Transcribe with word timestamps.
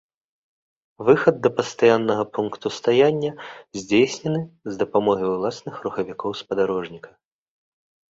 Выхад 1.07 1.35
да 1.43 1.49
пастаяннага 1.57 2.23
пункту 2.37 2.71
стаяння 2.77 3.31
здзейснены 3.81 4.41
з 4.71 4.81
дапамогай 4.83 5.29
уласных 5.35 5.73
рухавікоў 5.89 6.31
спадарожніка. 6.41 7.09